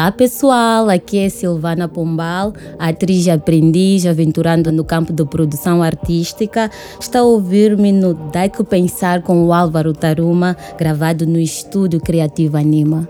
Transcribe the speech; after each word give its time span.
Olá 0.00 0.10
pessoal, 0.10 0.88
aqui 0.88 1.18
é 1.18 1.28
Silvana 1.28 1.86
Pombal, 1.86 2.54
atriz 2.78 3.28
aprendiz 3.28 4.06
aventurando 4.06 4.72
no 4.72 4.82
campo 4.82 5.12
de 5.12 5.22
produção 5.26 5.82
artística. 5.82 6.70
Está 6.98 7.18
a 7.18 7.22
ouvir-me 7.22 7.92
no 7.92 8.14
Dai 8.14 8.48
que 8.48 8.64
Pensar 8.64 9.20
com 9.20 9.44
o 9.44 9.52
Álvaro 9.52 9.92
Taruma, 9.92 10.56
gravado 10.78 11.26
no 11.26 11.38
estúdio 11.38 12.00
Criativo 12.00 12.56
Anima. 12.56 13.06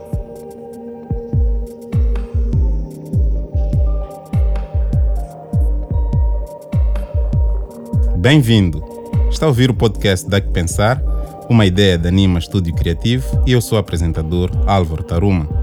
Bem-vindo! 8.16 8.82
Está 9.30 9.46
a 9.46 9.48
ouvir 9.48 9.70
o 9.70 9.74
podcast 9.74 10.28
Dai 10.28 10.40
que 10.40 10.50
Pensar, 10.50 11.00
uma 11.48 11.64
ideia 11.64 11.96
da 11.96 12.08
Anima 12.08 12.40
Estúdio 12.40 12.74
Criativo 12.74 13.44
e 13.46 13.52
eu 13.52 13.60
sou 13.60 13.78
o 13.78 13.80
apresentador 13.80 14.50
Álvaro 14.66 15.04
Taruma. 15.04 15.59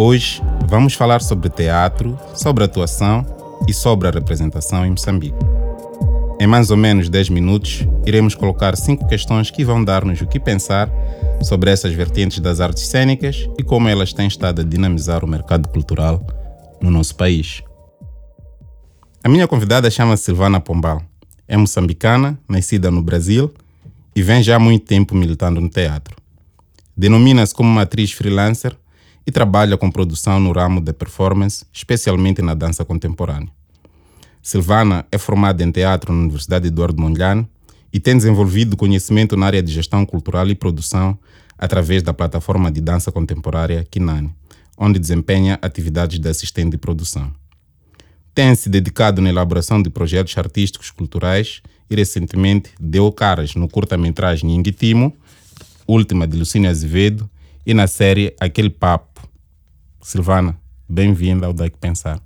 Hoje 0.00 0.40
vamos 0.68 0.94
falar 0.94 1.20
sobre 1.20 1.50
teatro, 1.50 2.16
sobre 2.32 2.62
atuação 2.62 3.26
e 3.66 3.74
sobre 3.74 4.06
a 4.06 4.12
representação 4.12 4.86
em 4.86 4.90
Moçambique. 4.90 5.36
Em 6.38 6.46
mais 6.46 6.70
ou 6.70 6.76
menos 6.76 7.08
10 7.08 7.30
minutos, 7.30 7.84
iremos 8.06 8.36
colocar 8.36 8.76
cinco 8.76 9.08
questões 9.08 9.50
que 9.50 9.64
vão 9.64 9.82
dar-nos 9.82 10.20
o 10.20 10.26
que 10.28 10.38
pensar 10.38 10.88
sobre 11.42 11.72
essas 11.72 11.92
vertentes 11.94 12.38
das 12.38 12.60
artes 12.60 12.86
cênicas 12.86 13.50
e 13.58 13.64
como 13.64 13.88
elas 13.88 14.12
têm 14.12 14.28
estado 14.28 14.60
a 14.60 14.64
dinamizar 14.64 15.24
o 15.24 15.28
mercado 15.28 15.68
cultural 15.68 16.24
no 16.80 16.92
nosso 16.92 17.16
país. 17.16 17.64
A 19.24 19.28
minha 19.28 19.48
convidada 19.48 19.90
chama-se 19.90 20.26
Silvana 20.26 20.60
Pombal. 20.60 21.02
É 21.48 21.56
moçambicana, 21.56 22.38
nascida 22.48 22.88
no 22.88 23.02
Brasil 23.02 23.52
e 24.14 24.22
vem 24.22 24.44
já 24.44 24.54
há 24.54 24.60
muito 24.60 24.86
tempo 24.86 25.16
militando 25.16 25.60
no 25.60 25.68
teatro. 25.68 26.14
Denomina-se 26.96 27.52
como 27.52 27.68
uma 27.68 27.82
atriz 27.82 28.12
freelancer 28.12 28.76
e 29.28 29.30
trabalha 29.30 29.76
com 29.76 29.90
produção 29.90 30.40
no 30.40 30.50
ramo 30.52 30.80
da 30.80 30.94
performance, 30.94 31.62
especialmente 31.70 32.40
na 32.40 32.54
dança 32.54 32.82
contemporânea. 32.82 33.50
Silvana 34.40 35.04
é 35.12 35.18
formada 35.18 35.62
em 35.62 35.70
teatro 35.70 36.14
na 36.14 36.22
Universidade 36.22 36.68
Eduardo 36.68 36.98
Mondlane 36.98 37.46
e 37.92 38.00
tem 38.00 38.16
desenvolvido 38.16 38.74
conhecimento 38.74 39.36
na 39.36 39.44
área 39.44 39.62
de 39.62 39.70
gestão 39.70 40.06
cultural 40.06 40.48
e 40.48 40.54
produção 40.54 41.18
através 41.58 42.02
da 42.02 42.14
plataforma 42.14 42.72
de 42.72 42.80
dança 42.80 43.12
contemporânea 43.12 43.86
Kinani, 43.90 44.34
onde 44.78 44.98
desempenha 44.98 45.58
atividades 45.60 46.18
de 46.18 46.26
assistente 46.26 46.70
de 46.70 46.78
produção. 46.78 47.30
Tem 48.34 48.54
se 48.54 48.70
dedicado 48.70 49.20
na 49.20 49.28
elaboração 49.28 49.82
de 49.82 49.90
projetos 49.90 50.38
artísticos 50.38 50.90
culturais 50.90 51.60
e 51.90 51.94
recentemente 51.94 52.70
deu 52.80 53.12
caras 53.12 53.54
no 53.54 53.68
curta-metragem 53.68 54.54
Inguitimo, 54.54 55.14
última 55.86 56.26
de 56.26 56.38
Lucínio 56.38 56.70
Azevedo, 56.70 57.28
e 57.66 57.74
na 57.74 57.86
série 57.86 58.34
Aquele 58.40 58.70
Papo, 58.70 59.17
Silvana, 60.08 60.58
bem-vinda 60.88 61.46
ao 61.46 61.52
Daqui 61.52 61.76
Pensar. 61.76 62.18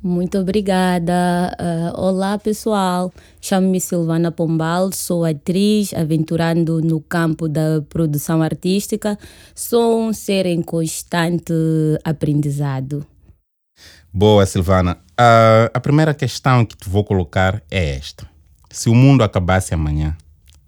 Muito 0.00 0.38
obrigada. 0.38 1.12
Uh, 1.58 2.00
olá, 2.00 2.38
pessoal. 2.38 3.12
Chamo-me 3.40 3.80
Silvana 3.80 4.30
Pombal, 4.30 4.92
sou 4.92 5.24
atriz, 5.24 5.92
aventurando 5.92 6.80
no 6.80 7.00
campo 7.00 7.48
da 7.48 7.82
produção 7.88 8.40
artística. 8.40 9.18
Sou 9.52 10.00
um 10.00 10.12
ser 10.12 10.46
em 10.46 10.62
constante 10.62 11.52
aprendizado. 12.04 13.04
Boa, 14.12 14.46
Silvana. 14.46 14.92
Uh, 15.18 15.74
a 15.74 15.80
primeira 15.80 16.14
questão 16.14 16.64
que 16.64 16.76
te 16.76 16.88
vou 16.88 17.02
colocar 17.02 17.60
é 17.68 17.96
esta: 17.96 18.28
Se 18.70 18.88
o 18.88 18.94
mundo 18.94 19.24
acabasse 19.24 19.74
amanhã, 19.74 20.16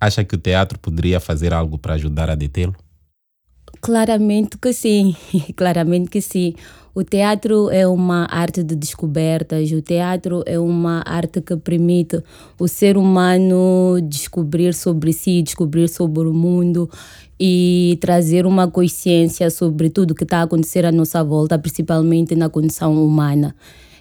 acha 0.00 0.24
que 0.24 0.34
o 0.34 0.38
teatro 0.38 0.80
poderia 0.80 1.20
fazer 1.20 1.54
algo 1.54 1.78
para 1.78 1.94
ajudar 1.94 2.28
a 2.28 2.34
detê-lo? 2.34 2.74
Claramente 3.80 4.58
que 4.58 4.72
sim, 4.72 5.14
claramente 5.56 6.10
que 6.10 6.20
sim. 6.20 6.54
O 6.94 7.02
teatro 7.02 7.70
é 7.70 7.86
uma 7.88 8.26
arte 8.30 8.62
de 8.62 8.76
descobertas, 8.76 9.72
o 9.72 9.80
teatro 9.80 10.42
é 10.44 10.58
uma 10.58 11.02
arte 11.06 11.40
que 11.40 11.56
permite 11.56 12.22
o 12.60 12.68
ser 12.68 12.98
humano 12.98 13.98
descobrir 14.02 14.74
sobre 14.74 15.12
si, 15.14 15.40
descobrir 15.40 15.88
sobre 15.88 16.28
o 16.28 16.34
mundo 16.34 16.90
e 17.40 17.96
trazer 17.98 18.44
uma 18.44 18.70
consciência 18.70 19.48
sobre 19.50 19.88
tudo 19.88 20.14
que 20.14 20.24
está 20.24 20.40
a 20.40 20.42
acontecer 20.42 20.84
à 20.84 20.92
nossa 20.92 21.24
volta, 21.24 21.58
principalmente 21.58 22.36
na 22.36 22.50
condição 22.50 22.92
humana. 23.02 23.56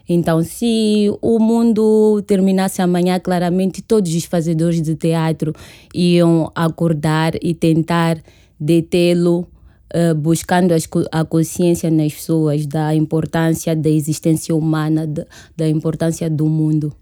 Então, 0.07 0.43
se 0.43 1.09
o 1.21 1.39
mundo 1.39 2.21
terminasse 2.27 2.81
amanhã, 2.81 3.17
claramente 3.19 3.81
todos 3.81 4.13
os 4.13 4.25
fazedores 4.25 4.81
de 4.81 4.95
teatro 4.95 5.53
iam 5.95 6.51
acordar 6.53 7.35
e 7.41 7.53
tentar 7.53 8.21
detê-lo 8.59 9.47
uh, 9.93 10.15
buscando 10.15 10.73
a 11.11 11.25
consciência 11.25 11.89
nas 11.91 12.13
pessoas 12.13 12.65
da 12.65 12.95
importância 12.95 13.75
da 13.75 13.89
existência 13.89 14.55
humana, 14.55 15.07
da 15.55 15.67
importância 15.67 16.29
do 16.29 16.47
mundo. 16.47 16.93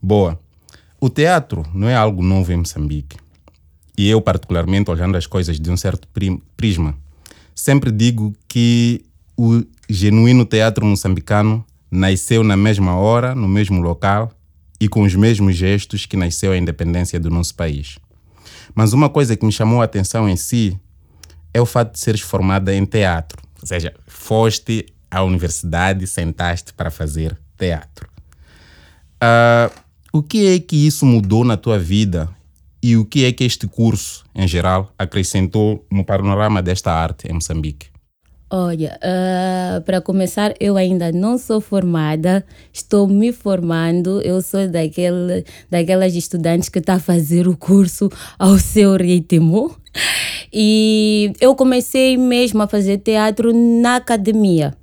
Boa. 0.00 0.38
O 1.00 1.08
teatro 1.08 1.64
não 1.74 1.88
é 1.88 1.94
algo 1.94 2.22
novo 2.22 2.52
em 2.52 2.56
Moçambique. 2.56 3.16
E 3.96 4.08
eu, 4.08 4.20
particularmente, 4.20 4.90
olhando 4.90 5.16
as 5.16 5.26
coisas 5.26 5.58
de 5.58 5.70
um 5.70 5.76
certo 5.76 6.08
prisma, 6.56 6.94
sempre 7.54 7.90
digo 7.90 8.32
que 8.46 9.04
o 9.36 9.64
genuíno 9.88 10.44
teatro 10.44 10.84
moçambicano 10.86 11.64
nasceu 11.90 12.44
na 12.44 12.56
mesma 12.56 12.96
hora, 12.96 13.34
no 13.34 13.48
mesmo 13.48 13.80
local 13.80 14.30
e 14.80 14.88
com 14.88 15.02
os 15.02 15.14
mesmos 15.14 15.56
gestos 15.56 16.06
que 16.06 16.16
nasceu 16.16 16.52
a 16.52 16.56
independência 16.56 17.18
do 17.18 17.30
nosso 17.30 17.54
país. 17.54 17.98
Mas 18.74 18.92
uma 18.92 19.08
coisa 19.08 19.36
que 19.36 19.44
me 19.44 19.52
chamou 19.52 19.80
a 19.80 19.84
atenção 19.84 20.28
em 20.28 20.36
si 20.36 20.78
é 21.52 21.60
o 21.60 21.66
fato 21.66 21.92
de 21.92 22.00
seres 22.00 22.20
formada 22.20 22.74
em 22.74 22.84
teatro. 22.84 23.42
Ou 23.60 23.66
seja, 23.66 23.94
foste 24.06 24.86
à 25.10 25.22
universidade, 25.22 26.06
sentaste 26.06 26.72
para 26.72 26.90
fazer 26.90 27.38
teatro. 27.56 28.08
Uh, 29.22 29.72
o 30.12 30.22
que 30.22 30.54
é 30.54 30.58
que 30.60 30.86
isso 30.86 31.04
mudou 31.04 31.44
na 31.44 31.56
tua 31.56 31.78
vida 31.78 32.28
e 32.82 32.96
o 32.96 33.04
que 33.04 33.24
é 33.24 33.32
que 33.32 33.44
este 33.44 33.66
curso, 33.66 34.24
em 34.34 34.46
geral, 34.46 34.92
acrescentou 34.98 35.84
no 35.90 36.04
panorama 36.04 36.62
desta 36.62 36.92
arte 36.92 37.28
em 37.28 37.34
Moçambique? 37.34 37.88
Olha, 38.50 38.98
uh, 39.02 39.82
para 39.82 40.00
começar, 40.00 40.54
eu 40.58 40.78
ainda 40.78 41.12
não 41.12 41.36
sou 41.36 41.60
formada, 41.60 42.42
estou 42.72 43.06
me 43.06 43.30
formando. 43.30 44.22
Eu 44.22 44.40
sou 44.40 44.66
daquele, 44.66 45.44
daquelas 45.70 46.14
estudantes 46.14 46.70
que 46.70 46.78
está 46.78 46.94
a 46.94 46.98
fazer 46.98 47.46
o 47.46 47.54
curso 47.54 48.08
ao 48.38 48.58
seu 48.58 48.96
ritmo. 48.96 49.76
E 50.50 51.30
eu 51.42 51.54
comecei 51.54 52.16
mesmo 52.16 52.62
a 52.62 52.66
fazer 52.66 52.98
teatro 52.98 53.52
na 53.52 53.96
academia. 53.96 54.74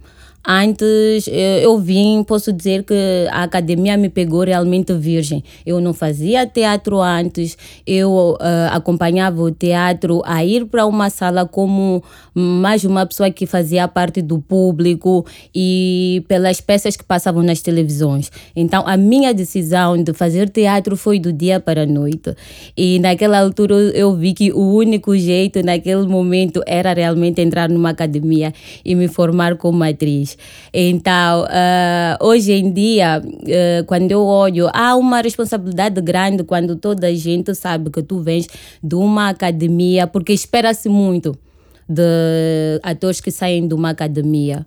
Antes 0.47 1.28
eh, 1.28 1.66
eu 1.66 1.79
vim, 1.79 2.23
posso 2.23 2.53
dizer 2.53 2.83
que 2.83 2.94
a 3.31 3.44
academia 3.44 3.97
me 3.97 4.09
pegou 4.09 4.44
realmente 4.44 4.94
virgem. 4.94 5.44
Eu 5.66 5.81
não 5.81 5.91
fazia 5.91 6.45
teatro 6.45 7.01
antes, 7.01 7.57
eu 7.85 8.11
uh, 8.11 8.38
acompanhava 8.72 9.41
o 9.41 9.50
teatro 9.50 10.22
a 10.23 10.45
ir 10.45 10.66
para 10.66 10.85
uma 10.85 11.09
sala 11.09 11.47
como 11.47 12.03
mais 12.34 12.84
uma 12.84 13.05
pessoa 13.07 13.31
que 13.31 13.47
fazia 13.47 13.88
parte 13.88 14.22
do 14.22 14.39
público 14.39 15.25
e 15.53 16.23
pelas 16.28 16.61
peças 16.61 16.95
que 16.95 17.03
passavam 17.03 17.41
nas 17.41 17.61
televisões. 17.61 18.31
Então 18.55 18.84
a 18.85 18.95
minha 18.95 19.34
decisão 19.34 20.01
de 20.01 20.13
fazer 20.13 20.50
teatro 20.50 20.95
foi 20.95 21.17
do 21.17 21.34
dia 21.34 21.59
para 21.59 21.84
a 21.84 21.85
noite. 21.88 22.35
E 22.78 23.00
naquela 23.00 23.39
altura 23.39 23.73
eu 23.73 24.16
vi 24.16 24.34
que 24.34 24.51
o 24.51 24.75
único 24.75 25.17
jeito 25.17 25.63
naquele 25.63 26.05
momento 26.05 26.61
era 26.67 26.94
realmente 26.94 27.41
entrar 27.41 27.67
numa 27.67 27.89
academia 27.89 28.53
e 28.84 28.94
me 28.94 29.07
formar 29.07 29.55
como 29.55 29.84
atriz. 29.84 30.34
Então, 30.73 31.44
uh, 31.44 32.25
hoje 32.25 32.53
em 32.53 32.72
dia, 32.72 33.22
uh, 33.22 33.85
quando 33.85 34.12
eu 34.12 34.22
olho, 34.23 34.70
há 34.73 34.96
uma 34.96 35.22
responsabilidade 35.22 36.02
grande 36.02 36.43
quando 36.43 36.76
toda 36.76 37.08
a 37.08 37.14
gente 37.14 37.53
sabe 37.55 37.90
que 37.90 38.03
tu 38.03 38.22
vens 38.22 38.47
de 38.84 38.96
uma 38.96 39.29
academia, 39.29 40.08
porque 40.08 40.34
espera-se 40.34 40.90
muito 40.90 41.37
de 41.87 42.79
atores 42.84 43.22
que 43.22 43.32
saem 43.32 43.67
de 43.67 43.73
uma 43.73 43.91
academia. 43.91 44.66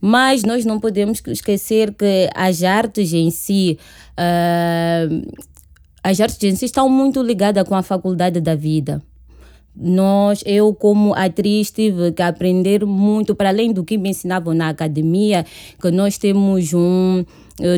Mas 0.00 0.44
nós 0.44 0.64
não 0.64 0.78
podemos 0.78 1.20
esquecer 1.26 1.92
que 1.92 2.28
as 2.34 2.62
artes 2.62 3.12
em 3.12 3.30
si, 3.30 3.78
uh, 4.12 5.32
as 6.02 6.20
artes 6.20 6.42
em 6.42 6.54
si 6.54 6.66
estão 6.66 6.88
muito 6.88 7.20
ligadas 7.22 7.66
com 7.66 7.74
a 7.74 7.82
faculdade 7.82 8.40
da 8.40 8.54
vida 8.54 9.02
nós, 9.80 10.42
eu 10.44 10.74
como 10.74 11.14
atriz, 11.14 11.70
tive 11.70 12.12
que 12.12 12.22
aprender 12.22 12.84
muito, 12.84 13.34
para 13.34 13.50
além 13.50 13.72
do 13.72 13.84
que 13.84 13.96
me 13.96 14.10
ensinavam 14.10 14.52
na 14.52 14.68
academia, 14.68 15.44
que 15.80 15.90
nós 15.90 16.18
temos 16.18 16.74
um, 16.74 17.24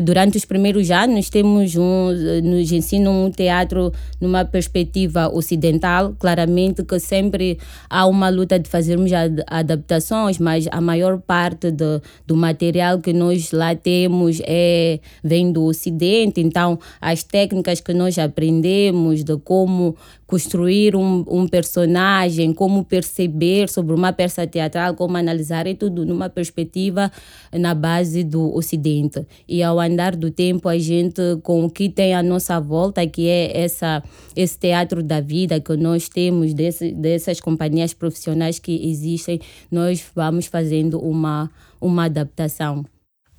durante 0.03 0.37
os 0.37 0.45
primeiros 0.45 0.91
anos 0.91 1.29
temos 1.29 1.75
um, 1.75 2.11
nos 2.43 2.71
ensinam 2.71 3.25
um 3.25 3.31
teatro 3.31 3.91
numa 4.19 4.45
perspectiva 4.45 5.29
ocidental, 5.33 6.13
claramente 6.19 6.83
que 6.83 6.99
sempre 6.99 7.57
há 7.89 8.05
uma 8.05 8.29
luta 8.29 8.59
de 8.59 8.69
fazermos 8.69 9.11
adaptações, 9.47 10.37
mas 10.37 10.67
a 10.71 10.79
maior 10.79 11.19
parte 11.19 11.71
do, 11.71 12.01
do 12.27 12.35
material 12.35 12.99
que 12.99 13.11
nós 13.13 13.51
lá 13.51 13.75
temos 13.75 14.41
é 14.45 14.99
vem 15.23 15.51
do 15.51 15.63
ocidente, 15.63 16.41
então 16.41 16.79
as 16.99 17.23
técnicas 17.23 17.81
que 17.81 17.93
nós 17.93 18.17
aprendemos 18.19 19.23
de 19.23 19.37
como 19.37 19.95
construir 20.31 20.95
um, 20.95 21.25
um 21.27 21.45
personagem, 21.45 22.53
como 22.53 22.85
perceber 22.85 23.67
sobre 23.67 23.93
uma 23.93 24.13
peça 24.13 24.47
teatral, 24.47 24.95
como 24.95 25.17
analisar, 25.17 25.67
é 25.67 25.73
tudo 25.73 26.05
numa 26.05 26.29
perspectiva 26.29 27.11
na 27.51 27.73
base 27.73 28.23
do 28.23 28.55
Ocidente. 28.55 29.27
E 29.45 29.61
ao 29.71 29.79
andar 29.79 30.15
do 30.15 30.29
tempo, 30.29 30.67
a 30.67 30.77
gente, 30.77 31.21
com 31.43 31.65
o 31.65 31.69
que 31.69 31.89
tem 31.89 32.13
à 32.13 32.21
nossa 32.21 32.59
volta, 32.59 33.05
que 33.07 33.27
é 33.27 33.63
essa, 33.63 34.03
esse 34.35 34.57
teatro 34.57 35.01
da 35.01 35.21
vida 35.21 35.59
que 35.59 35.75
nós 35.75 36.09
temos, 36.09 36.53
desse, 36.53 36.91
dessas 36.91 37.39
companhias 37.39 37.93
profissionais 37.93 38.59
que 38.59 38.89
existem, 38.89 39.39
nós 39.71 40.03
vamos 40.15 40.45
fazendo 40.45 40.99
uma, 40.99 41.49
uma 41.79 42.05
adaptação. 42.05 42.85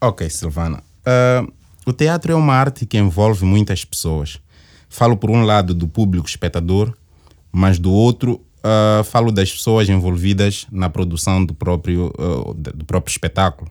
Ok, 0.01 0.29
Silvana. 0.31 0.83
Uh, 1.07 1.53
o 1.87 1.93
teatro 1.93 2.33
é 2.33 2.35
uma 2.35 2.55
arte 2.55 2.87
que 2.87 2.99
envolve 2.99 3.45
muitas 3.45 3.85
pessoas. 3.85 4.41
Falo 4.89 5.17
por 5.17 5.31
um 5.31 5.45
lado 5.45 5.75
do 5.75 5.87
público 5.87 6.29
espectador, 6.29 6.93
mas 7.53 7.79
do 7.79 7.93
outro 7.93 8.41
uh, 8.63 9.05
falo 9.05 9.31
das 9.31 9.53
pessoas 9.53 9.89
envolvidas 9.89 10.67
na 10.71 10.89
produção 10.89 11.45
do 11.45 11.55
próprio, 11.55 12.13
uh, 12.19 12.55
do 12.55 12.85
próprio 12.85 13.11
espetáculo. 13.11 13.71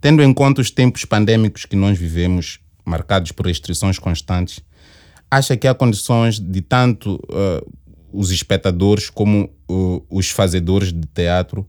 Tendo 0.00 0.22
em 0.22 0.32
conta 0.32 0.60
os 0.60 0.70
tempos 0.70 1.04
pandêmicos 1.04 1.64
que 1.64 1.76
nós 1.76 1.98
vivemos, 1.98 2.58
marcados 2.84 3.32
por 3.32 3.46
restrições 3.46 3.98
constantes, 3.98 4.60
acha 5.30 5.56
que 5.56 5.68
há 5.68 5.74
condições 5.74 6.40
de 6.40 6.60
tanto 6.60 7.16
uh, 7.16 7.70
os 8.12 8.30
espectadores 8.30 9.08
como 9.10 9.50
os 10.08 10.30
fazedores 10.30 10.92
de 10.92 11.06
teatro 11.06 11.64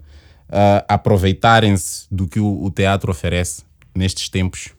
aproveitarem-se 0.88 2.08
do 2.10 2.28
que 2.28 2.40
o, 2.40 2.64
o, 2.64 2.72
teatro 2.72 3.12
oferece 3.12 3.64
nestes 3.96 4.28
tempos? 4.28 4.70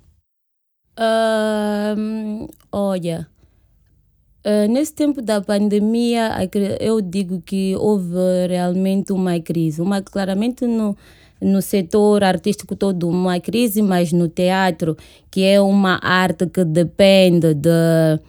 olha, 2.72 3.28
Uh, 4.44 4.66
nesse 4.68 4.92
tempo 4.92 5.22
da 5.22 5.40
pandemia, 5.40 6.32
eu 6.80 7.00
digo 7.00 7.40
que 7.40 7.76
houve 7.76 8.16
realmente 8.48 9.12
uma 9.12 9.38
crise. 9.38 9.80
Uma, 9.80 10.02
claramente 10.02 10.66
no, 10.66 10.96
no 11.42 11.60
setor 11.60 12.22
artístico 12.22 12.76
todo 12.76 13.08
uma 13.08 13.40
crise, 13.40 13.82
mas 13.82 14.12
no 14.12 14.28
teatro, 14.28 14.96
que 15.30 15.42
é 15.44 15.60
uma 15.60 15.98
arte 16.02 16.46
que 16.46 16.64
depende 16.64 17.52
de, 17.54 18.20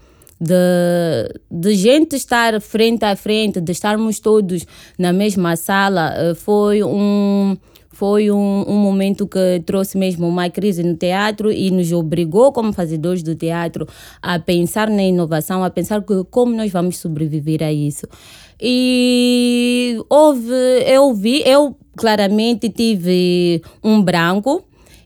de, 0.42 1.39
de 1.51 1.75
gente 1.75 2.15
estar 2.15 2.60
frente 2.60 3.06
a 3.06 3.15
frente, 3.15 3.62
de 3.62 3.71
estarmos 3.71 4.19
todos 4.19 4.65
na 4.98 5.13
mesma 5.13 5.56
sala, 5.56 6.13
uh, 6.31 6.36
foi 6.36 6.83
um 6.83 7.56
foi 7.94 8.31
um, 8.31 8.65
um 8.68 8.77
momento 8.77 9.27
que 9.27 9.62
trouxe 9.68 10.00
mesmo 10.00 10.27
uma 10.27 10.50
crise 10.50 10.81
no 10.81 10.98
teatro 10.98 11.51
e 11.51 11.69
nos 11.69 11.92
obrigou, 11.94 12.51
como 12.51 12.74
fazedores 12.74 13.21
do 13.21 13.36
teatro, 13.36 13.88
a 14.19 14.39
pensar 14.39 14.89
na 14.89 15.04
inovação, 15.04 15.63
a 15.63 15.69
pensar 15.69 16.01
que, 16.01 16.24
como 16.31 16.56
nós 16.56 16.71
vamos 16.71 16.98
sobreviver 16.98 17.62
a 17.62 17.71
isso. 17.71 18.07
E 18.60 19.95
houve, 20.10 20.51
eu 20.88 21.13
vi, 21.13 21.44
eu 21.45 21.77
claramente 21.95 22.69
tive 22.69 23.61
um 23.83 24.01
branco. 24.01 24.63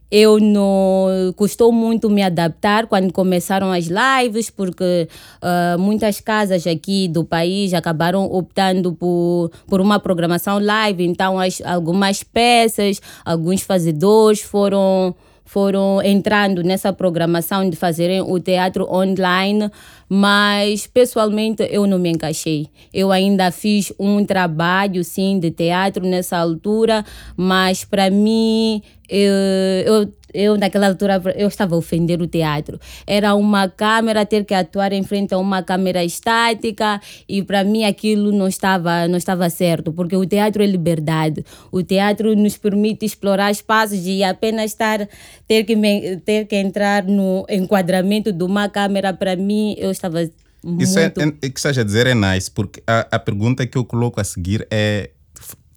Eu 0.09 0.39
não 0.39 1.33
custou 1.35 1.69
muito 1.69 2.09
me 2.09 2.23
adaptar 2.23 2.87
quando 2.87 3.11
começaram 3.11 3.73
as 3.73 3.87
lives, 3.87 4.49
porque 4.49 5.09
uh, 5.41 5.77
muitas 5.77 6.21
casas 6.21 6.65
aqui 6.65 7.09
do 7.09 7.25
país 7.25 7.73
acabaram 7.73 8.23
optando 8.23 8.93
por, 8.93 9.51
por 9.67 9.81
uma 9.81 9.99
programação 9.99 10.59
live, 10.59 11.05
então 11.05 11.37
as, 11.37 11.61
algumas 11.61 12.23
peças, 12.23 13.01
alguns 13.25 13.61
fazedores 13.63 14.41
foram 14.41 15.13
foram 15.47 16.01
entrando 16.03 16.61
nessa 16.61 16.91
programação 16.91 17.69
de 17.69 17.77
fazerem 17.77 18.21
o 18.21 18.37
teatro 18.37 18.85
online, 18.93 19.71
mas 20.09 20.85
pessoalmente 20.85 21.65
eu 21.71 21.87
não 21.87 21.97
me 21.97 22.09
encaixei. 22.09 22.67
Eu 22.93 23.13
ainda 23.13 23.49
fiz 23.49 23.93
um 23.97 24.25
trabalho 24.25 25.03
sim 25.05 25.39
de 25.39 25.49
teatro 25.49 26.05
nessa 26.05 26.37
altura, 26.37 27.05
mas 27.37 27.85
para 27.85 28.09
mim 28.09 28.81
eu, 29.09 29.33
eu 29.85 30.13
eu 30.37 30.57
naquela 30.57 30.87
altura 30.87 31.21
eu 31.35 31.47
estava 31.47 31.75
a 31.75 31.77
ofender 31.77 32.21
o 32.21 32.27
teatro. 32.27 32.79
Era 33.05 33.33
uma 33.33 33.67
câmera 33.67 34.25
ter 34.25 34.45
que 34.45 34.53
atuar 34.53 34.93
em 34.93 35.03
frente 35.03 35.33
a 35.33 35.37
uma 35.37 35.63
câmera 35.63 36.03
estática 36.03 37.01
e 37.27 37.41
para 37.41 37.63
mim 37.63 37.83
aquilo 37.83 38.31
não 38.31 38.47
estava 38.47 39.07
não 39.07 39.17
estava 39.17 39.49
certo, 39.49 39.91
porque 39.91 40.15
o 40.15 40.25
teatro 40.25 40.61
é 40.61 40.65
liberdade. 40.67 41.43
O 41.71 41.81
teatro 41.81 42.35
nos 42.35 42.57
permite 42.57 43.05
explorar 43.05 43.51
espaços 43.51 44.05
e 44.05 44.23
apenas 44.23 44.71
estar 44.71 45.07
ter 45.47 45.63
que 45.63 45.75
ter 46.23 46.45
que 46.45 46.55
entrar 46.55 47.03
no 47.03 47.45
enquadramento 47.49 48.31
de 48.31 48.43
uma 48.43 48.69
câmera 48.69 49.13
para 49.13 49.35
mim 49.35 49.75
eu 49.77 49.89
estava 49.89 50.29
muito... 50.63 50.83
Isso 50.83 50.99
é, 50.99 51.05
é, 51.05 51.49
que 51.49 51.59
estás 51.59 51.77
a 51.77 51.83
dizer 51.83 52.07
é 52.07 52.13
nice, 52.13 52.51
porque 52.51 52.81
a, 52.85 53.07
a 53.11 53.19
pergunta 53.19 53.65
que 53.65 53.77
eu 53.77 53.85
coloco 53.85 54.19
a 54.19 54.23
seguir 54.23 54.67
é 54.69 55.11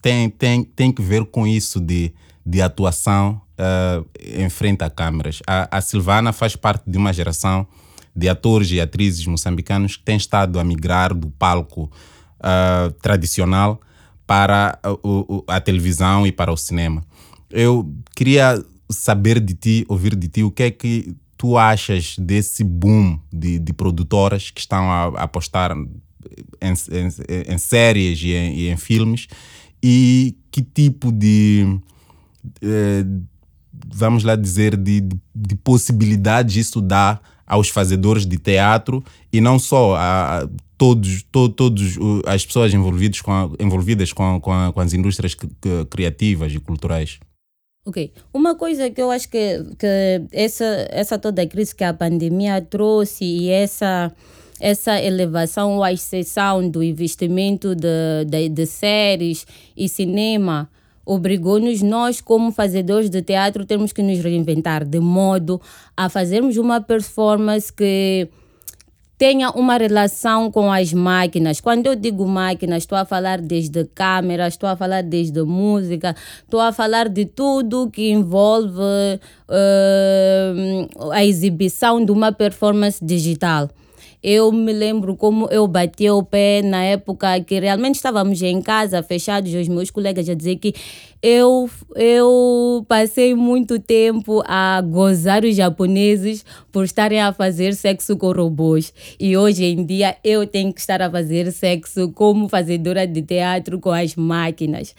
tem, 0.03 0.31
tem, 0.31 0.65
tem 0.65 0.93
que 0.93 1.03
ver 1.03 1.25
com 1.27 1.47
isso 1.47 1.79
de, 1.81 2.13
de 2.45 2.61
atuação 2.63 3.41
uh, 3.61 4.07
em 4.19 4.49
frente 4.49 4.83
a 4.83 4.91
câmeras. 4.91 5.41
A, 5.47 5.79
a 5.79 5.81
Silvana 5.81 6.33
faz 6.33 6.57
parte 6.57 6.91
de 6.91 6.97
uma 6.97 7.13
geração 7.13 7.67
de 8.17 8.29
atores 8.29 8.71
e 8.71 8.81
atrizes 8.81 9.27
moçambicanos 9.27 9.97
que 9.97 10.03
têm 10.03 10.17
estado 10.17 10.59
a 10.59 10.65
migrar 10.65 11.15
do 11.15 11.31
palco 11.31 11.91
uh, 12.41 12.91
tradicional 13.03 13.81
para 14.27 14.79
a, 14.83 15.57
a, 15.57 15.61
televisão 15.61 16.27
e 16.27 16.33
para 16.33 16.53
o 16.53 16.57
cinema. 16.57 17.05
Eu 17.51 17.93
queria 18.15 18.63
saber 18.91 19.41
de 19.41 19.55
ti, 19.55 19.85
ouvir 19.89 20.17
de 20.17 20.29
ti, 20.29 20.43
o 20.43 20.51
que 20.51 20.63
é 20.65 20.71
que 20.71 21.15
tu 21.37 21.57
achas 21.57 22.17
desse 22.19 22.63
boom 22.63 23.19
de, 23.33 23.59
de 23.59 23.73
produtoras 23.73 24.51
que 24.51 24.61
estão 24.61 24.91
a, 24.91 25.21
a 25.21 25.23
apostar 25.23 25.73
em, 25.73 25.89
em, 26.61 27.55
em 27.55 27.59
séries 27.59 28.21
e 28.23 28.33
em, 28.33 28.55
e 28.55 28.69
em, 28.69 28.77
filmes 28.77 29.27
e 29.83 30.37
que 30.51 30.63
tipo 30.63 31.11
de, 31.11 31.81
eh, 32.61 33.05
vamos 33.87 34.25
lá 34.25 34.37
dizer, 34.37 34.77
de, 34.77 35.01
de, 35.01 35.17
de 35.35 35.55
possibilidades 35.57 36.57
isso 36.57 36.81
dá 36.81 37.21
aos 37.47 37.69
fazedores 37.69 38.25
de 38.25 38.39
teatro 38.39 39.03
e 39.33 39.41
não 39.41 39.59
só 39.59 39.97
a, 39.97 40.43
a 40.43 40.49
todos, 40.79 41.23
to, 41.25 41.49
todos 41.49 41.99
as 42.25 42.47
pessoas 42.47 42.73
envolvidas 42.73 43.21
com, 43.21 43.33
a, 43.33 43.51
envolvidas 43.59 44.13
com, 44.13 44.41
com, 44.41 44.53
a, 44.53 44.73
com 44.73 44.81
as 44.81 44.93
indústrias 44.95 45.37
criativas 45.91 46.55
e 46.55 46.61
culturais. 46.61 47.19
Ok. 47.85 48.13
Uma 48.33 48.55
coisa 48.55 48.89
que 48.89 49.03
eu 49.03 49.11
acho 49.11 49.29
que, 49.29 49.65
que 49.79 50.23
essa, 50.33 50.87
essa 50.91 51.19
toda 51.19 51.43
a 51.43 51.47
crise 51.47 51.75
que 51.75 51.83
a 51.83 51.93
pandemia 51.93 52.61
trouxe 52.61 53.25
e 53.25 53.51
essa, 53.51 54.13
essa 54.61 55.01
elevação 55.01 55.77
ou 55.77 55.83
a 55.83 55.93
exceção 55.93 56.69
do 56.69 56.83
investimento 56.83 57.75
de, 57.75 58.25
de, 58.27 58.49
de 58.49 58.67
séries 58.67 59.47
e 59.77 59.89
cinema 59.89 60.71
obrigou-nos, 61.13 61.83
nós, 61.83 62.21
como 62.21 62.53
fazedores 62.53 63.11
de 63.11 63.21
teatro, 63.21 63.67
temos 63.67 63.93
que 63.93 64.01
nos 64.03 64.21
reinventar 64.21 64.85
de 64.85 65.01
modo 65.01 65.61
a 65.97 66.09
fazermos 66.09 66.57
uma 66.57 66.81
performance 66.81 67.73
que 67.73 68.29
tenha 69.19 69.51
uma 69.51 69.77
relação 69.77 70.51
com 70.53 70.73
as 70.73 70.93
máquinas. 70.93 71.61
Quando 71.61 71.87
eu 71.87 71.97
digo 71.97 72.27
máquinas, 72.27 72.85
estou 72.85 72.97
a 72.97 73.05
falar 73.05 73.41
desde 73.41 73.85
câmeras, 73.87 74.55
estou 74.55 74.69
a 74.69 74.77
falar 74.77 75.03
desde 75.03 75.43
música, 75.43 76.15
estou 76.43 76.61
a 76.61 76.73
falar 76.73 77.09
de 77.09 77.27
tudo 77.27 77.91
que 77.91 78.11
envolve 78.11 78.81
uh, 79.49 81.11
a 81.13 81.25
exibição 81.25 82.03
de 82.05 82.13
uma 82.13 82.31
performance 82.31 83.05
digital. 83.05 83.69
Eu 84.23 84.53
me 84.53 84.73
lembro 84.73 85.17
como 85.17 85.47
eu 85.51 85.67
bati 85.67 86.09
o 86.11 86.23
pé 86.23 86.63
na 86.63 86.83
época 86.85 87.41
que 87.41 87.59
realmente 87.59 87.97
estávamos 87.97 88.41
em 88.43 88.61
casa, 88.61 89.03
fechados, 89.03 89.53
os 89.55 89.69
meus 89.69 89.91
colegas 89.91 90.29
a 90.29 90.35
dizer 90.35 90.57
que 90.57 90.75
eu, 91.23 91.69
eu 91.97 92.85
passei 92.89 93.35
muito 93.35 93.79
tempo 93.79 94.43
a 94.47 94.81
gozar 94.81 95.45
os 95.45 95.55
japoneses 95.55 96.45
por 96.73 96.85
estarem 96.85 97.21
a 97.21 97.33
fazer 97.33 97.75
sexo 97.75 98.17
com 98.17 98.33
robôs. 98.33 98.93
E 99.19 99.37
hoje 99.37 99.65
em 99.65 99.85
dia 99.85 100.17
eu 100.25 100.47
tenho 100.47 100.73
que 100.73 100.81
estar 100.81 101.03
a 101.03 101.11
fazer 101.11 101.53
sexo 101.53 102.11
como 102.13 102.49
fazedora 102.49 103.07
de 103.07 103.21
teatro 103.21 103.79
com 103.79 103.91
as 103.91 104.17
máquinas. 104.17 104.95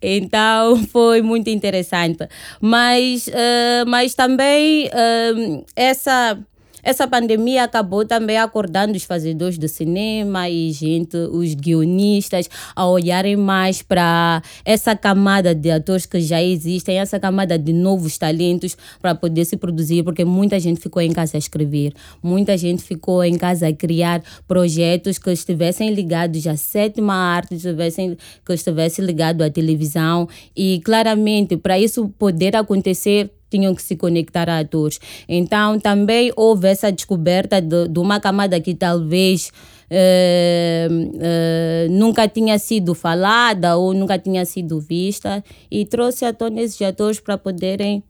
Então 0.00 0.76
foi 0.90 1.22
muito 1.22 1.50
interessante. 1.50 2.28
Mas, 2.60 3.26
uh, 3.26 3.88
mas 3.88 4.14
também 4.14 4.86
uh, 4.86 5.64
essa 5.74 6.38
essa 6.84 7.08
pandemia 7.08 7.64
acabou 7.64 8.04
também 8.04 8.36
acordando 8.36 8.94
os 8.94 9.04
fazedores 9.04 9.56
do 9.56 9.66
cinema 9.66 10.48
e 10.50 10.70
gente, 10.70 11.16
os 11.16 11.54
guionistas, 11.54 12.48
a 12.76 12.86
olharem 12.86 13.36
mais 13.36 13.80
para 13.80 14.42
essa 14.64 14.94
camada 14.94 15.54
de 15.54 15.70
atores 15.70 16.04
que 16.04 16.20
já 16.20 16.42
existem, 16.42 16.98
essa 16.98 17.18
camada 17.18 17.58
de 17.58 17.72
novos 17.72 18.18
talentos 18.18 18.76
para 19.00 19.14
poder 19.14 19.46
se 19.46 19.56
produzir, 19.56 20.02
porque 20.02 20.24
muita 20.24 20.60
gente 20.60 20.78
ficou 20.78 21.00
em 21.00 21.12
casa 21.12 21.36
a 21.36 21.38
escrever, 21.38 21.94
muita 22.22 22.56
gente 22.58 22.82
ficou 22.82 23.24
em 23.24 23.38
casa 23.38 23.68
a 23.68 23.72
criar 23.72 24.22
projetos 24.46 25.18
que 25.18 25.30
estivessem 25.32 25.94
ligados 25.94 26.46
à 26.46 26.56
sétima 26.56 27.14
arte, 27.14 27.54
estivessem, 27.54 28.16
que 28.44 28.52
estivessem 28.52 29.04
ligados 29.04 29.44
à 29.44 29.50
televisão. 29.50 30.28
E 30.54 30.80
claramente 30.84 31.56
para 31.56 31.78
isso 31.78 32.08
poder 32.18 32.54
acontecer 32.54 33.30
tinham 33.54 33.72
que 33.72 33.82
se 33.82 33.94
conectar 33.94 34.48
a 34.48 34.58
atores. 34.58 34.98
Então 35.28 35.78
também 35.78 36.32
houve 36.34 36.66
essa 36.68 36.90
descoberta 36.90 37.60
de, 37.60 37.86
de 37.86 37.98
uma 38.00 38.18
camada 38.18 38.60
que 38.60 38.74
talvez 38.74 39.52
uh, 39.90 40.92
uh, 40.92 41.92
nunca 41.92 42.26
tinha 42.26 42.58
sido 42.58 42.94
falada 42.94 43.76
ou 43.76 43.94
nunca 43.94 44.18
tinha 44.18 44.44
sido 44.44 44.80
vista 44.80 45.44
e 45.70 45.86
trouxe 45.86 46.24
à 46.24 46.32
tona 46.32 46.60
esses 46.62 46.82
atores 46.82 47.20
para 47.20 47.38
poderem 47.38 48.02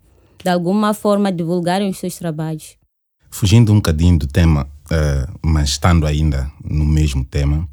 de 0.43 0.51
alguma 0.51 0.95
forma 0.95 1.31
divulgarem 1.31 1.91
os 1.91 1.99
seus 1.99 2.17
trabalhos. 2.17 2.77
Fugindo 3.31 3.71
um 3.73 3.77
bocadinho 3.77 4.19
do 4.19 4.27
tema, 4.27 4.67
uh, 4.91 5.39
mas 5.45 5.71
estando 5.71 6.07
ainda 6.07 6.51
no 6.65 6.87
mesmo 6.87 7.25
tema, 7.25 7.69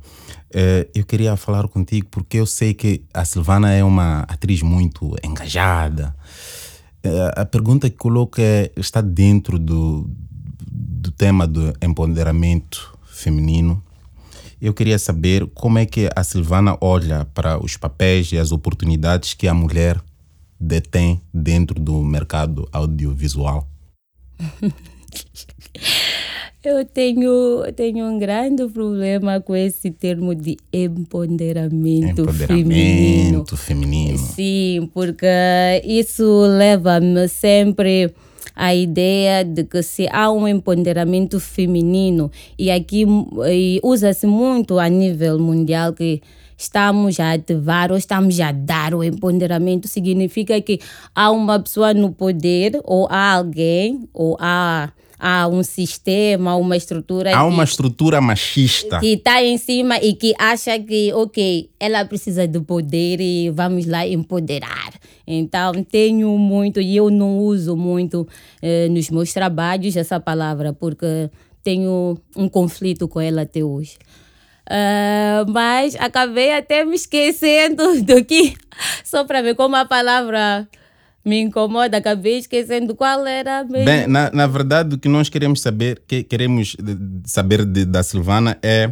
eu 0.94 1.06
queria 1.06 1.38
falar 1.38 1.66
contigo 1.70 2.08
porque 2.12 2.36
eu 2.36 2.46
sei 2.46 2.74
que 2.74 3.06
a 3.14 3.24
Silvana 3.24 3.72
é 3.72 3.82
uma 3.86 4.24
atriz 4.24 4.62
muito 4.62 5.16
engajada. 5.24 6.14
A 7.36 7.46
pergunta 7.46 7.90
que 7.90 7.98
coloco 7.98 8.40
é: 8.40 8.72
está 8.76 9.02
dentro 9.02 9.58
do, 9.58 10.10
do 10.70 11.12
tema 11.12 11.48
do 11.48 11.74
empoderamento 11.82 12.98
feminino? 13.06 13.84
Eu 14.62 14.74
queria 14.74 15.00
saber 15.00 15.48
como 15.56 15.80
é 15.80 15.86
que 15.88 16.08
a 16.16 16.24
Silvana 16.24 16.78
olha 16.80 17.26
para 17.34 17.64
os 17.64 17.76
papéis 17.78 18.32
e 18.32 18.38
as 18.38 18.52
oportunidades 18.52 19.34
que 19.34 19.48
a 19.48 19.54
mulher 19.54 20.00
detém 20.60 21.20
dentro 21.34 21.80
do 21.80 22.04
mercado 22.04 22.70
audiovisual. 22.72 23.68
Eu 26.64 26.86
tenho, 26.86 27.64
tenho 27.76 28.06
um 28.06 28.20
grande 28.20 28.68
problema 28.68 29.42
com 29.42 29.56
esse 29.56 29.90
termo 29.90 30.36
de 30.36 30.58
empoderamento, 30.72 32.22
empoderamento 32.22 32.38
feminino. 32.38 33.46
feminino. 33.58 34.18
Sim, 34.20 34.88
porque 34.94 35.26
isso 35.84 36.24
leva-me 36.46 37.28
sempre 37.28 38.14
à 38.56 38.76
ideia 38.76 39.44
de 39.44 39.64
que 39.64 39.82
se 39.82 40.08
há 40.12 40.32
um 40.32 40.48
empoderamento 40.48 41.40
feminino, 41.40 42.30
e 42.60 42.70
aqui 42.70 43.08
usa-se 43.82 44.28
muito 44.28 44.78
a 44.78 44.88
nível 44.88 45.40
mundial 45.40 45.94
que 45.94 46.22
estamos 46.56 47.20
a 47.20 47.34
ativar 47.34 47.92
ou 47.92 47.98
estamos 47.98 48.40
a 48.40 48.52
dar 48.52 48.94
o 48.94 49.04
empoderamento, 49.04 49.88
significa 49.88 50.62
que 50.62 50.80
há 51.16 51.32
uma 51.32 51.60
pessoa 51.60 51.92
no 51.92 52.12
poder, 52.12 52.80
ou 52.84 53.08
há 53.10 53.34
alguém, 53.34 54.08
ou 54.14 54.38
há 54.40 54.92
há 55.22 55.48
um 55.48 55.62
sistema, 55.62 56.56
uma 56.56 56.76
estrutura. 56.76 57.38
Há 57.38 57.46
uma 57.46 57.64
estrutura 57.64 58.20
machista. 58.20 59.00
Que 59.00 59.14
está 59.14 59.44
em 59.44 59.56
cima 59.60 59.98
e 59.98 60.16
que 60.16 60.34
acha 60.40 60.80
que, 60.80 61.14
ok, 61.14 61.70
ela 61.80 62.04
precisa 62.04 62.48
de 62.48 62.60
poder 62.60 63.22
e 63.22 63.52
vamos 63.52 63.86
lá 63.86 64.06
empoderar. 64.08 64.94
Então, 65.28 65.84
tenho 65.84 66.36
muito, 66.40 66.82
e 66.82 66.98
eu 66.98 67.12
não 67.12 67.38
uso 67.38 67.78
muito 67.78 68.28
eh, 68.62 68.90
nos 68.90 69.12
meus 69.12 69.32
trabalhos 69.32 69.96
essa 69.96 70.20
palavra, 70.20 70.74
porque 70.74 71.30
tenho 71.64 72.18
um 72.36 72.50
conflito 72.50 73.08
com 73.08 73.22
ela 73.22 73.44
até 73.44 73.64
hoje. 73.64 73.98
Uh, 74.68 75.52
mas 75.52 75.96
acabei 75.96 76.54
até 76.54 76.86
me 76.86 76.96
esquecendo 76.96 78.02
do 78.04 78.24
que, 78.24 78.56
só 79.04 79.24
para 79.24 79.42
ver 79.42 79.54
como 79.54 79.76
a 79.76 79.86
palavra 79.86 80.68
me 81.24 81.40
incomoda, 81.40 81.98
acabei 81.98 82.38
esquecendo 82.38 82.96
qual 82.96 83.26
era 83.26 83.64
mesmo. 83.64 83.86
Bem, 83.86 84.08
na, 84.08 84.32
na 84.32 84.48
verdade, 84.48 84.96
o 84.96 84.98
que 84.98 85.08
nós 85.08 85.30
queremos 85.30 85.62
saber, 85.62 86.02
que 86.08 86.24
queremos 86.24 86.76
saber 87.26 87.66
de, 87.66 87.86
da 87.86 88.02
Silvana 88.04 88.58
é 88.62 88.92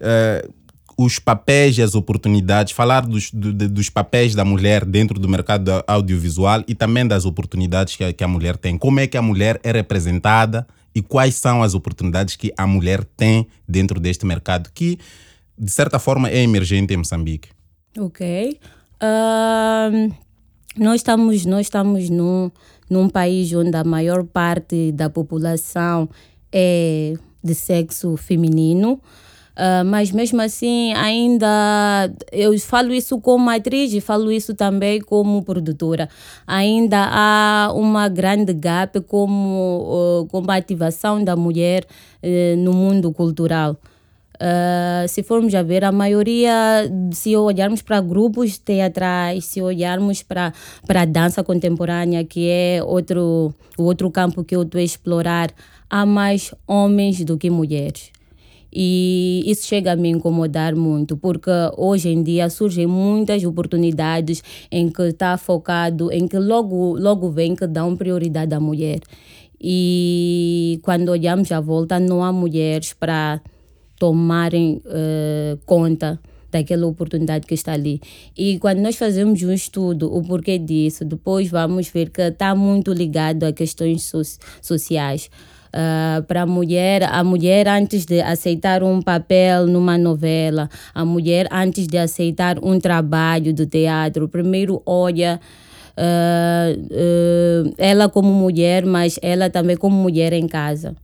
uh, 0.00 0.54
os 0.96 1.18
papéis 1.18 1.76
e 1.76 1.82
as 1.82 1.94
oportunidades, 1.94 2.72
falar 2.72 3.06
dos, 3.06 3.30
do, 3.30 3.52
dos 3.52 3.90
papéis 3.90 4.34
da 4.34 4.44
mulher 4.44 4.84
dentro 4.84 5.20
do 5.20 5.28
mercado 5.28 5.84
audiovisual 5.86 6.64
e 6.66 6.74
também 6.74 7.06
das 7.06 7.26
oportunidades 7.26 7.96
que 7.96 8.04
a, 8.04 8.12
que 8.12 8.24
a 8.24 8.28
mulher 8.28 8.56
tem. 8.56 8.78
Como 8.78 8.98
é 8.98 9.06
que 9.06 9.16
a 9.16 9.22
mulher 9.22 9.60
é 9.62 9.72
representada 9.72 10.66
e 10.94 11.02
quais 11.02 11.34
são 11.34 11.62
as 11.62 11.74
oportunidades 11.74 12.36
que 12.36 12.52
a 12.56 12.66
mulher 12.66 13.04
tem 13.04 13.46
dentro 13.68 14.00
deste 14.00 14.24
mercado, 14.24 14.70
que 14.72 14.98
de 15.58 15.70
certa 15.70 15.98
forma 15.98 16.30
é 16.30 16.38
emergente 16.38 16.94
em 16.94 16.96
Moçambique. 16.96 17.50
Ok. 17.98 18.58
Uh, 19.02 20.14
nós 20.76 20.96
estamos, 20.96 21.46
nós 21.46 21.66
estamos 21.66 22.10
num, 22.10 22.50
num 22.88 23.08
país 23.08 23.52
onde 23.52 23.76
a 23.76 23.84
maior 23.84 24.24
parte 24.24 24.92
da 24.92 25.08
população 25.08 26.08
é 26.52 27.14
de 27.42 27.54
sexo 27.54 28.16
feminino. 28.16 29.00
Uh, 29.56 29.82
mas 29.86 30.12
mesmo 30.12 30.42
assim, 30.42 30.92
ainda 30.92 32.12
eu 32.30 32.58
falo 32.58 32.92
isso 32.92 33.18
como 33.18 33.48
atriz 33.48 33.94
e 33.94 34.02
falo 34.02 34.30
isso 34.30 34.54
também 34.54 35.00
como 35.00 35.42
produtora. 35.42 36.10
Ainda 36.46 37.08
há 37.10 37.72
uma 37.72 38.06
grande 38.06 38.52
gap 38.52 39.00
como, 39.00 40.20
uh, 40.20 40.26
como 40.26 40.50
a 40.50 40.56
ativação 40.56 41.24
da 41.24 41.34
mulher 41.34 41.86
uh, 42.22 42.56
no 42.58 42.74
mundo 42.74 43.10
cultural. 43.12 43.78
Uh, 44.36 45.08
se 45.08 45.22
formos 45.22 45.54
a 45.54 45.62
ver, 45.62 45.84
a 45.84 45.90
maioria, 45.90 46.52
se 47.12 47.34
olharmos 47.36 47.82
para 47.82 48.00
grupos 48.00 48.58
teatrais, 48.58 49.46
se 49.46 49.62
olharmos 49.62 50.22
para 50.22 50.52
a 50.88 51.04
dança 51.04 51.42
contemporânea, 51.42 52.24
que 52.24 52.48
é 52.48 52.82
outro, 52.82 53.54
o 53.78 53.82
outro 53.84 54.10
campo 54.10 54.44
que 54.44 54.54
eu 54.54 54.62
estou 54.62 54.78
a 54.78 54.84
explorar, 54.84 55.50
há 55.88 56.04
mais 56.04 56.54
homens 56.66 57.24
do 57.24 57.38
que 57.38 57.48
mulheres. 57.48 58.10
E 58.78 59.42
isso 59.46 59.66
chega 59.66 59.92
a 59.92 59.96
me 59.96 60.10
incomodar 60.10 60.76
muito, 60.76 61.16
porque 61.16 61.50
hoje 61.78 62.10
em 62.10 62.22
dia 62.22 62.50
surgem 62.50 62.86
muitas 62.86 63.42
oportunidades 63.42 64.42
em 64.70 64.90
que 64.90 65.00
está 65.02 65.38
focado, 65.38 66.12
em 66.12 66.28
que 66.28 66.38
logo, 66.38 66.98
logo 66.98 67.30
vem 67.30 67.56
que 67.56 67.66
dão 67.66 67.96
prioridade 67.96 68.54
à 68.54 68.60
mulher. 68.60 69.00
E 69.58 70.78
quando 70.82 71.08
olhamos 71.08 71.50
à 71.50 71.58
volta, 71.58 71.98
não 71.98 72.22
há 72.22 72.30
mulheres 72.30 72.92
para 72.92 73.40
tomarem 73.98 74.82
uh, 74.84 75.58
conta 75.64 76.18
daquela 76.50 76.86
oportunidade 76.86 77.46
que 77.46 77.54
está 77.54 77.72
ali. 77.72 78.00
E 78.36 78.58
quando 78.58 78.78
nós 78.78 78.96
fazemos 78.96 79.42
um 79.42 79.52
estudo, 79.52 80.14
o 80.14 80.22
porquê 80.22 80.58
disso, 80.58 81.04
depois 81.04 81.50
vamos 81.50 81.88
ver 81.88 82.10
que 82.10 82.22
está 82.22 82.54
muito 82.54 82.92
ligado 82.92 83.44
a 83.44 83.52
questões 83.52 84.04
so 84.04 84.22
sociais. 84.62 85.30
Uh, 85.68 86.22
para 86.22 86.42
a 86.42 86.46
mulher, 86.46 87.02
a 87.02 87.22
mulher 87.22 87.68
antes 87.68 88.06
de 88.06 88.22
aceitar 88.22 88.82
um 88.82 89.02
papel 89.02 89.66
numa 89.66 89.98
novela, 89.98 90.70
a 90.94 91.04
mulher 91.04 91.46
antes 91.52 91.86
de 91.86 91.98
aceitar 91.98 92.58
um 92.62 92.78
trabalho 92.80 93.52
do 93.52 93.66
teatro, 93.66 94.26
primeiro 94.26 94.80
olha 94.86 95.38
uh, 95.98 96.80
uh, 96.80 97.74
ela 97.76 98.08
como 98.08 98.32
mulher, 98.32 98.86
mas 98.86 99.18
ela 99.20 99.50
também 99.50 99.76
como 99.76 99.94
mulher 99.94 100.32
em 100.32 100.46
casa 100.46 100.96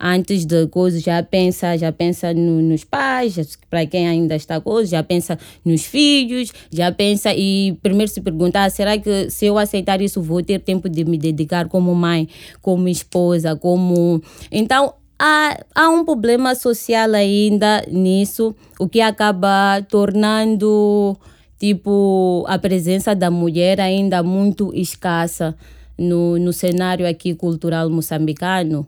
antes 0.00 0.46
de 0.46 0.66
coisas 0.68 1.02
já 1.02 1.22
pensa 1.22 1.76
já 1.76 1.90
pensa 1.90 2.32
no, 2.32 2.62
nos 2.62 2.84
pais 2.84 3.58
para 3.68 3.84
quem 3.86 4.08
ainda 4.08 4.36
está 4.36 4.60
coisa 4.60 4.90
já 4.90 5.02
pensa 5.02 5.38
nos 5.64 5.84
filhos 5.84 6.52
já 6.70 6.92
pensa 6.92 7.34
e 7.34 7.76
primeiro 7.82 8.10
se 8.10 8.20
perguntar 8.20 8.70
será 8.70 8.96
que 8.96 9.30
se 9.30 9.46
eu 9.46 9.58
aceitar 9.58 10.00
isso 10.00 10.22
vou 10.22 10.42
ter 10.42 10.60
tempo 10.60 10.88
de 10.88 11.04
me 11.04 11.18
dedicar 11.18 11.68
como 11.68 11.94
mãe 11.94 12.28
como 12.62 12.88
esposa 12.88 13.56
como 13.56 14.22
então 14.52 14.94
há, 15.18 15.58
há 15.74 15.88
um 15.88 16.04
problema 16.04 16.54
social 16.54 17.12
ainda 17.14 17.84
nisso 17.90 18.54
o 18.78 18.88
que 18.88 19.00
acaba 19.00 19.82
tornando 19.88 21.16
tipo 21.58 22.44
a 22.46 22.56
presença 22.58 23.14
da 23.14 23.30
mulher 23.30 23.80
ainda 23.80 24.22
muito 24.22 24.72
escassa 24.74 25.56
no, 25.98 26.38
no 26.38 26.52
cenário 26.52 27.08
aqui 27.08 27.34
cultural 27.34 27.90
moçambicano 27.90 28.86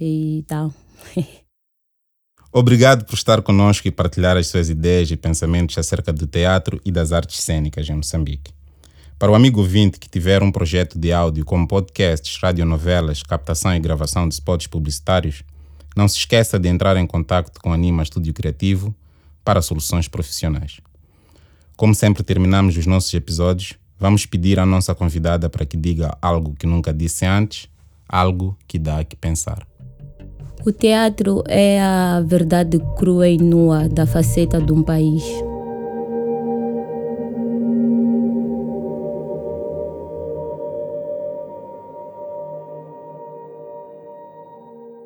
e 0.00 0.44
tal. 0.46 0.72
Obrigado 2.52 3.04
por 3.04 3.14
estar 3.14 3.42
conosco 3.42 3.86
e 3.86 3.90
partilhar 3.90 4.36
as 4.36 4.46
suas 4.46 4.70
ideias 4.70 5.10
e 5.10 5.16
pensamentos 5.16 5.76
acerca 5.76 6.12
do 6.12 6.26
teatro 6.26 6.80
e 6.84 6.90
das 6.90 7.12
artes 7.12 7.42
cênicas 7.42 7.88
em 7.88 7.94
Moçambique. 7.94 8.50
Para 9.18 9.30
o 9.30 9.34
amigo 9.34 9.60
ouvinte 9.60 9.98
que 9.98 10.08
tiver 10.08 10.42
um 10.42 10.52
projeto 10.52 10.98
de 10.98 11.12
áudio 11.12 11.44
como 11.44 11.66
podcasts, 11.66 12.38
radionovelas, 12.42 13.22
captação 13.22 13.74
e 13.74 13.80
gravação 13.80 14.28
de 14.28 14.34
spots 14.34 14.66
publicitários, 14.66 15.42
não 15.96 16.06
se 16.06 16.18
esqueça 16.18 16.58
de 16.58 16.68
entrar 16.68 16.96
em 16.96 17.06
contato 17.06 17.58
com 17.60 17.72
Anima 17.72 18.02
Estúdio 18.02 18.34
Criativo 18.34 18.94
para 19.42 19.62
soluções 19.62 20.08
profissionais. 20.08 20.80
Como 21.76 21.94
sempre 21.94 22.22
terminamos 22.22 22.76
os 22.76 22.86
nossos 22.86 23.12
episódios, 23.14 23.74
vamos 23.98 24.26
pedir 24.26 24.58
à 24.58 24.66
nossa 24.66 24.94
convidada 24.94 25.48
para 25.48 25.64
que 25.64 25.76
diga 25.76 26.16
algo 26.20 26.54
que 26.54 26.66
nunca 26.66 26.92
disse 26.92 27.24
antes, 27.24 27.68
algo 28.08 28.56
que 28.66 28.78
dá 28.78 29.00
a 29.00 29.04
que 29.04 29.16
pensar. 29.16 29.66
O 30.66 30.72
teatro 30.72 31.44
é 31.46 31.80
a 31.80 32.20
verdade 32.26 32.80
crua 32.96 33.28
e 33.28 33.38
nua 33.38 33.88
da 33.88 34.04
faceta 34.04 34.60
de 34.60 34.72
um 34.72 34.82
país. 34.82 35.22